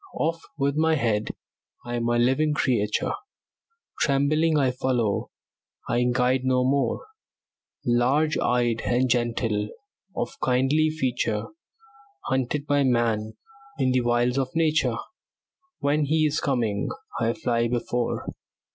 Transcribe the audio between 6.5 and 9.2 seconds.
more; Large eyed and